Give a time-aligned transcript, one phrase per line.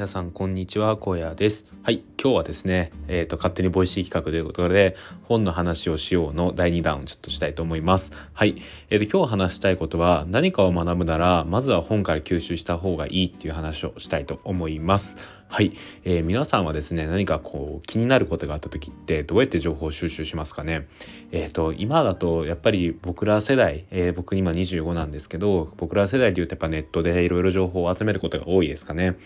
[0.00, 0.96] 皆さんこんにちは。
[0.98, 1.66] 荒野です。
[1.82, 2.02] はい。
[2.22, 8.12] 今日はですねえ、ー、と勝手に Voicy 企画ということで本の話をしようの第2弾をちょっとしたいと思います。
[8.34, 8.56] はい。
[8.90, 15.16] え、ー、と今日話したいことは何かを学ぶならまずは本から吸収した方がいいっていう話をしたいと思います。
[15.48, 15.72] はい、
[16.04, 20.86] えー、皆さんはですね何かこう気になることがあった時ってどうやって情報を収集しますかね？
[21.32, 29.16] えっ、ー、と今だとやっぱり僕ら世代、えー、僕今25なんですけど僕ら世代で言うとやっぱネットでいろいろ情報を集めることが多いですかね？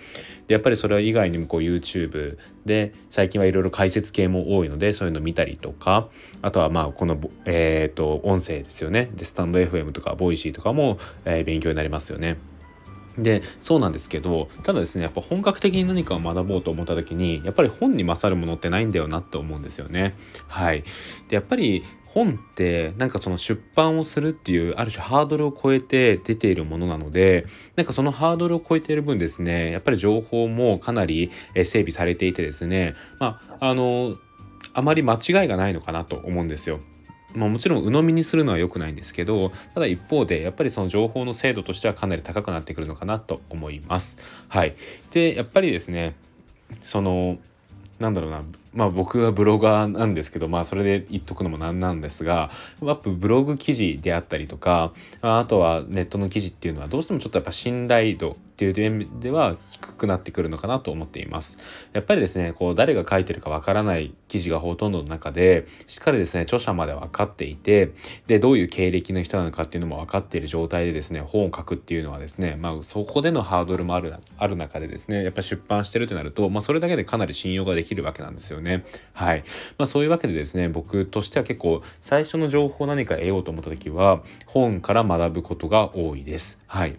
[0.47, 6.09] でやっぱりそれ以外にもこう YouTube で最近はいろいろ解説系も多いのでそういうの見たりとか
[6.43, 9.11] あとはまあこのえっ、と音声ですよね。
[9.15, 12.37] でスタンド FM とかボイシーとかも、え勉強になりますよね。
[13.19, 20.17] でそうなんですけどただですねやっぱ本格的に何かを学ぼうと思った時にやっぱり本に勝るものってないんだよなって思うんですよね。
[20.49, 20.83] はい、
[21.29, 34.17] でやっぱり本ってなんかその出版をするっていうある種ハードルを超えて出ているものなのでなんかそのハードルを超えている分ですねやっぱり情報もかなり整備されていてですねまああの
[34.75, 36.81] あまり間違いがないのかなと思うんですよ。
[37.35, 44.17] まあ、もちろん鵜呑みにするのは良くないんですけどただ一方でやっぱりその情報の精度としてはかなり高くなってくるのかなと思います。
[44.49, 44.75] はい、
[45.11, 46.15] でやっぱりですね
[46.83, 47.39] その
[47.99, 48.43] なんだろうな
[48.75, 52.51] まあ僕はブロガーなんですけどまあそれで言っとくのもなんなんですが
[52.83, 61.59] やっぱブログ記事であったりとかあとはネットの記事っていうのはどうしてもちょっとやっぱ信頼度っていう面では低くなってくるのかなと思っています。
[61.93, 67.91] やっぱりですねこう誰が書いてるかわからない記事がほとんどの中でしっかりですね著者まで分かっていて
[68.29, 78.64] でどういう経歴の人なのかっていうのも分かっている状態でですね本を書くっていうのはですねまあそこでのハードルもあるある中でですねやっぱ出版してるとなると、まあ、それだけでかなり信用ができるわけなんですよね。
[78.65, 79.45] ねはい。
[79.79, 86.61] まあそういうわけでですね、僕としては結構最初の情報を何か得ようと思った時は本から学ぶことが多いです。
[86.67, 86.97] はい。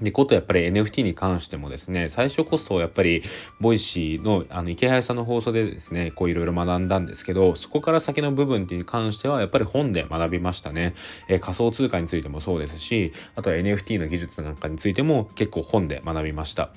[0.00, 3.22] で、ことやっぱり NFT に関してもですね、最初こそやっぱり、
[3.60, 10.94] Voicy の、あの、イケハヤさんの放送でですね、こういろいろ学んだんですけど、そこから先の部分に関しては、やっぱり本で学びましたね。
[11.28, 16.70] え、仮想通貨についてもそうですし、あとは NFT の技術なんかについても結構本で学びました。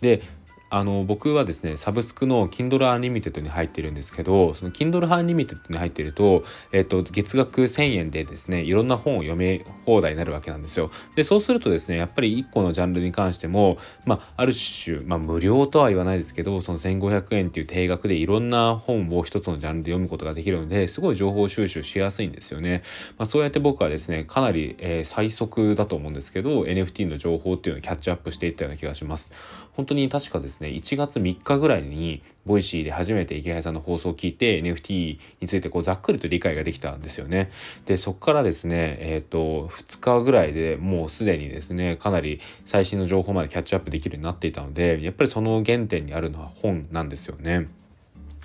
[0.00, 0.22] で、
[0.70, 10.90] あの僕はですねサブスクの Kindle Unlimited に入ってるんですけどその Kindle Unlimited に入ってると,、えっと月額1000円でですねいろんな本を読め放題になるわけなんですよ。
[11.16, 22.82] でそうするとですねやっぱり1個のジャンルに関しても、まあ、ある種、まあ、無料とは言わないですけどその1500円っていう定額でいろんな本を一つのジャンルで読むことができるのですごい情報収集しやすいんですよね、
[23.18, 29.32] まあ、そうやって僕はですねかなり、えー、最速だと思うんですけど NFT の情報っていうのをキャッチアップしていったような気がします。
[29.72, 37.50] 本当に確かですねですね、1月3日ぐらいに、 Voicy で初めてイケハヤさんの放送を聞いて、NFT についてこうざっくりと理解ができたんですよね。
[37.86, 47.68] で、そこからですね、えっ、ー、と、2日ぐらいでもうすでにですね、かなり最新の情報までキャッチアップできるようになっていたので、やっぱりその原点にあるのは本なんですよね。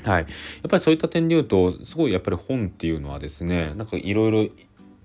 [0.03, 0.21] はい。
[0.21, 0.27] やっ
[0.69, 4.49] ぱりそういった点で言うと、すごいやっぱり本っていうのはですね、なんかいろいろ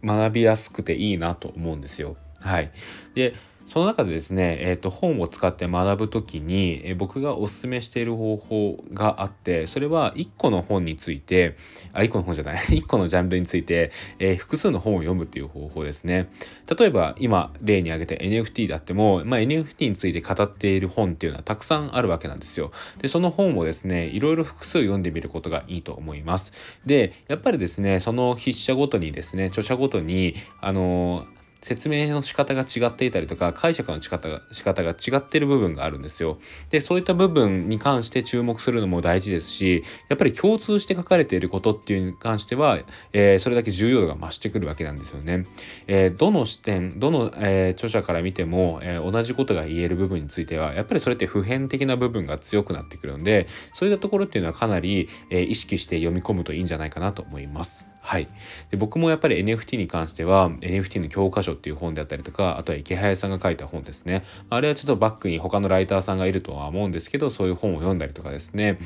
[0.04, 2.16] 学びやすくていいなと思うんですよ。
[2.41, 2.71] はい。
[3.15, 3.34] で、
[3.71, 11.55] その中でですね、えーと、本を使って学ぶ時に、え、僕がおすすめしている方法があってそれは1個の本について
[11.93, 16.31] あ1個の本じゃない 1個のジャンルについて、えー、複数の本を読むっていう方法ですね。
[16.77, 22.73] 例えば今例に挙げた NFT であっても、まあ、NFT について語っている本っていうのはたくさんあるわけなんですよ。
[23.01, 26.53] でその本をですねいろいろ複数読んでみることがいいと思います。
[26.85, 36.38] でやっぱりですねその筆者ごとにですね著者ごとにあのー説明の仕方が違っていたりとか解釈の仕方が仕方が違っている部分があるんですよ。
[36.71, 42.78] でそういった部分に関して注目するのも大事ですしやっぱり共通して書かれていることっていうに関しては、
[43.12, 45.47] えー、それだけ重要度が増してくるわけなんですよね。
[45.87, 57.91] えー、どの視点どの、えー、著者から見ても、え同じことが言える部分についてはやっぱりそれって普遍的な部分が強くなってくるのでそういったところっていうのはかなり、え意識して読み込むといいんじゃないかなと思います。
[58.03, 58.28] はい。
[58.71, 68.78] で僕もやっぱり NFT に関しては NFT の教科書っていう本であったりとかあとは池早さんが書いた本ですねあれはちょっとバックに他のライターさんがいるとは思うんですけどそういう本を読んだりとかですね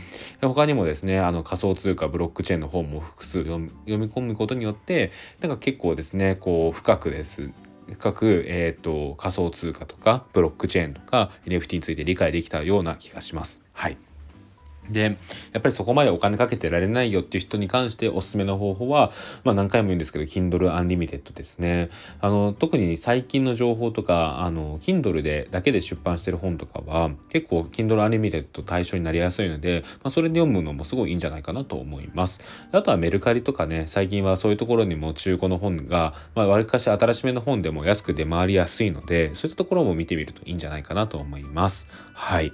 [0.43, 7.50] 他にもですねあの仮想通貨ブロックチェーンの本も複数読み込むことによってなんか結構ですねこう深くです
[7.87, 13.62] 深く、えーと仮想通貨とかブロックチェーンとか NFT について理解できたような気がします。
[13.73, 14.14] はい。
[14.91, 15.17] で、
[15.53, 19.13] やっぱりそこまでお金かけてられないよっていう人に関しておすすめの方法は、
[19.45, 21.91] まあ何回も言うんですけど、Kindle Unlimited ですね。
[22.21, 32.41] あの、特に最近の情報とか、あの、Kindle でだけで出版してる本とかは、結構 Kindle Unlimited 対象になりやすいので、まあそれで読むのもすごいいいんじゃないかなと思います。
[32.73, 41.87] あとはメルカリとかね、最近はそういうところにも中古の本が、まあ割かし新しめの本でも安く出回りやすいので、そういったところも見てみるといいんじゃないかなと思います。
[42.13, 42.53] はい。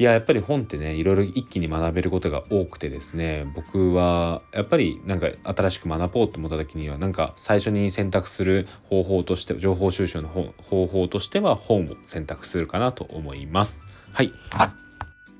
[0.00, 13.84] いいややっぱり本ってねいろいろ一気に学べることが多くてですね僕はやっぱりなんか新しく学ぼうと思った時にはなんか最初に選択する方法として情報収集の方法としては本を選択するかなと思います。
[14.14, 14.32] はい。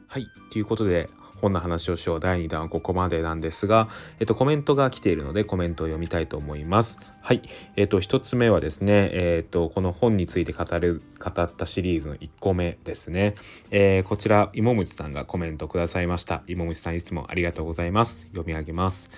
[0.08, 0.30] はい。
[0.52, 1.08] ということで
[1.40, 3.88] 本の話をしよう第2弾はここまでなんですが、
[4.18, 6.98] えっと、コメントが来ているのでコメントを読みたいと思います。
[7.22, 7.42] はい。
[7.76, 13.34] えっと、1つ目はですね、えっと、この本について語る、語ったシリーズの1個目ですね。
[13.70, 16.42] えー、こちら、芋虫さんがコメントくださいました。
[16.46, 18.26] 芋虫さんいつもありがとうございます。
[18.32, 19.10] 読み上げます。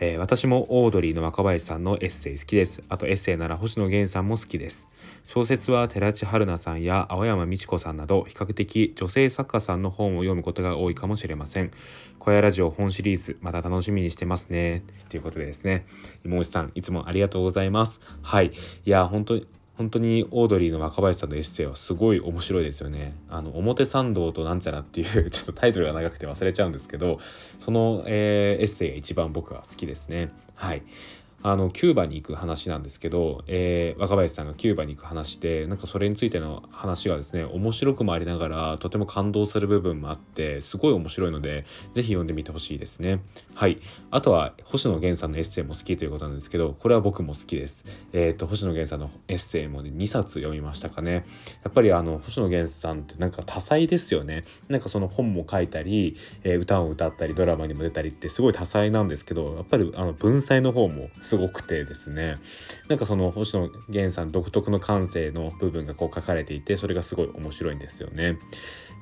[0.00, 2.82] えー、私もオードリーの若林さんのエッセイ好きです。
[2.88, 4.88] あとエッセイなら星野源さんも好きです。
[5.26, 11.70] 小説は寺地春奈さんや青山美智子さんなど比較的女性作家さんの本を読むことが多いかもしれません。
[12.18, 14.82] 小屋ラジオ本シリーズまた楽しみにしてますね。
[15.08, 15.86] ということでですね。
[16.24, 18.00] 妹さんいつもありがとうございます。
[18.22, 18.52] はい。
[18.84, 19.46] いや、本当に
[19.82, 23.16] 本当にオードリーの若林さんのエッセイはすごい面白いですよね。
[23.28, 27.18] あの表参道となんちゃらっていう ちょっとタイトルが長くて忘れちゃうんですけど
[27.58, 30.30] その、えー、エッセイが一番僕は好きですね。
[30.54, 30.82] はい。
[31.42, 43.20] あのキューバに行く話なんですけど、えー、若林さんがキューバに行く話でなんかそれについての話がですね面白くもありながらとても感動する部分もあってすごい面白いので是非読んでみてほしいですね。
[43.54, 43.80] はい。
[44.10, 47.84] あとは星野源さんのエッセイも好きということなんですけどこれは僕も好きです。
[48.12, 51.24] えっ、ー、と星野源さんのエッセイもね2冊読みましたかね。
[51.64, 54.44] やっぱりあの星野源さんってなんか多彩ですよね。
[54.68, 62.36] なんかその本も書いたり、えー、歌を歌ったりドラマにも出たりってすごい多彩なんですけどやっぱりあの文才の方もすすごくてですね
[62.88, 68.38] なんかその星野源さん独特の感性の部分がこう書かれていてそれがすごい面白いんですよね。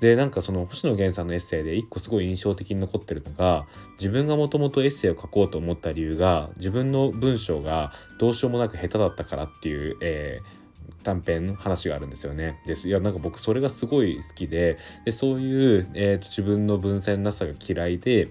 [0.00, 3.66] でなんかその星野源さんのエッセイで一個すごい印象的に残ってるのが
[3.98, 10.60] 自分がもともとエッセイを書こうと思った理由が自分の文章がどうしようもなく下手だったからっていう、えー
[11.02, 12.60] 短編の話があるんですよね。
[12.66, 14.76] ですいやなんか僕それがすごい好きで
[15.06, 18.28] でそういう、えー、と自分の文才のなさが嫌いで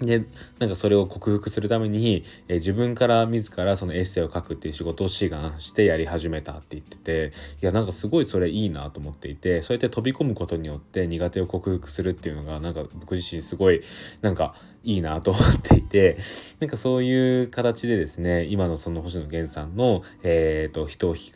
[0.00, 0.24] で
[0.58, 7.32] なんかそれを克服するために、え、自分から自らそのエッセイを書くっていう仕事を志願してやり始めたって言ってて
[7.62, 13.82] いやなんかすごいそれいいなと思っていてそうやって飛び込むことによって苦手を克服するっていうのがなんか僕自身すごい
[14.20, 14.54] なんか
[14.86, 16.16] いいなと思っていて
[16.60, 21.32] なんかそういう形でですね今のその星野源さんの、えーと、人を引き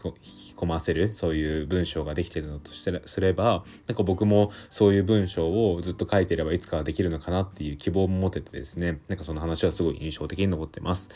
[0.56, 11.11] 込ませるそういう文章ができてるのとしてすればなんか僕もそういう文章をずっと書いてればいつかはできるのかなっていう希望も持ててですねなんかその話はすごい印象的に残ってます。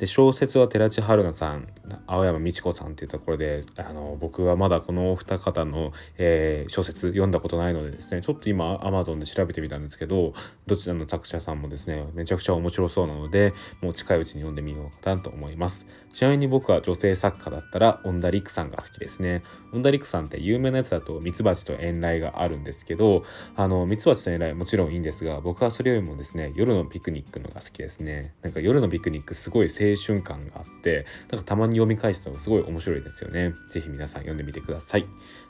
[0.00, 1.68] で小説は寺地春菜さん
[2.06, 10.32] 青山美智子さんっていうところであの僕はまだこのお二方の、えー、小説読んだことないのでですねちょっと今 Amazon で調べてみたんですけど
[10.66, 13.52] どちらの作者さんもですねめちゃくちゃ面白そうなので
[13.82, 15.86] もう近いうちに読んでみようかなと思います。
[16.08, 19.42] ちなみに僕は女性作家だったら恩田陸さんが好きですね。
[19.72, 23.24] 恩田陸さんって有名なやつだとミツバチと遠雷があるんですけど
[23.54, 28.34] あのミツバチと遠雷もちろんいいんですが僕はそれよりもですね夜のピクニックのが好きですね。
[28.42, 33.54] なんか夜のピクニックすごい青青春感があってなんかたまに読み返すとすごい面白いですよね。
[33.70, 35.06] 是非皆さん読んでみてください。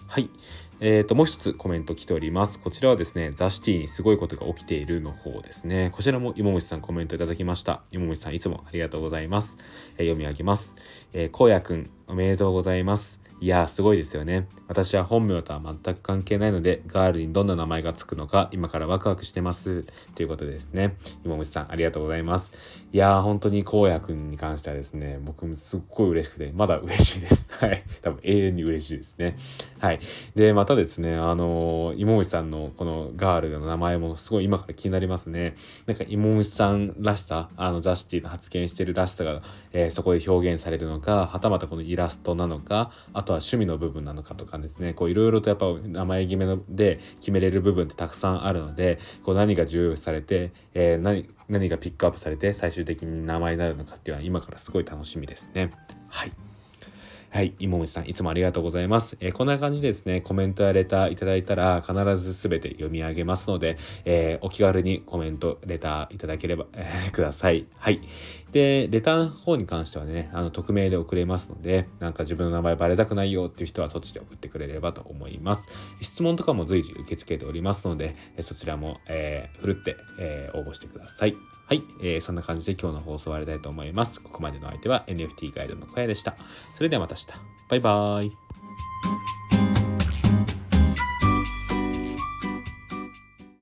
[0.06, 0.30] はい。
[0.80, 2.58] えっ、ー、と、もう一つコメント来ております。
[2.58, 5.90] こちらはですね、ザ・シティにすごいことが起きているの方ですね。
[5.94, 7.82] こちらも芋虫さんコメントいただきました。
[7.92, 9.58] 芋虫さんいつもありがとうございます。
[9.98, 10.74] えー、読み上げます。
[11.12, 13.29] えー、荒野くん、おめでとうございます。
[13.42, 14.48] いやーすごいですよね。
[14.68, 19.86] 私は本名とは全く関係ないので、ガールにどんな名前がつくのか今からワクワクしてます。
[20.14, 20.96] ということですね。
[21.24, 22.52] 今虫さんありがとうございます。
[22.92, 27.48] いやー本当に荒野くんに関してはですね、僕もすっごい嬉しくて、まだ嬉しいです。
[27.58, 27.82] はい。
[28.02, 29.38] 多分永遠に嬉しいですね。
[29.78, 30.00] はい。
[30.34, 35.56] で、またですね、あのー、芋虫さんのこのガールの名前もすごい今から気になりますね。
[35.86, 39.40] なんか芋虫さんらしさ、あのザ・シティの発言してるらしさが、
[39.72, 55.70] えー、そこで表現されるのか、はたまたこのイラストなのか、あととは趣味の部分なのかとかですねこういろいろとやっぱ名前決めので決めれる部分ってたくさんあるのでこう何が重要視されて、えー、何何がピックアップされて最終的に名前になるのかっていうのは今からすごい楽しみですね。
[56.08, 56.49] はい
[57.32, 59.16] はい、芋虫さん、いつもありがとうございます。
[59.20, 67.68] えー、こんな感じでですね、コメントやレターいただいたら、必ずすべて読み上げますので、えー、お気軽にコメント、レターいただければ、えー、ください。
[67.78, 68.00] はい。
[68.50, 75.68] で、レターの方に関してはね、あの、匿名で送れますので、なんか自分の名前バレたくないよっていう人はそっちで送ってくれればと思います。
[76.00, 81.36] 質問とかも随時受け付けておりますので、そちらも、えー、ふるって、えー、応募してください。
[81.70, 84.20] はい、えー、そんな感じで今日の放送を終わりたいと思います。
[84.20, 86.34] ここまでの相手は NFT ガイドの小屋でした。
[86.74, 87.26] それではまた明日。
[87.68, 88.36] バイバーイ。